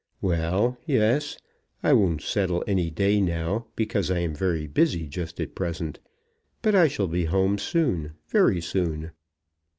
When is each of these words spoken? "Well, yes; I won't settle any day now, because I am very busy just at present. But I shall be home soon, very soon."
"Well, 0.19 0.79
yes; 0.87 1.37
I 1.83 1.93
won't 1.93 2.23
settle 2.23 2.63
any 2.65 2.89
day 2.89 3.21
now, 3.21 3.67
because 3.75 4.09
I 4.09 4.17
am 4.17 4.33
very 4.33 4.65
busy 4.65 5.05
just 5.05 5.39
at 5.39 5.53
present. 5.53 5.99
But 6.63 6.73
I 6.73 6.87
shall 6.87 7.07
be 7.07 7.25
home 7.25 7.59
soon, 7.59 8.13
very 8.27 8.61
soon." 8.61 9.11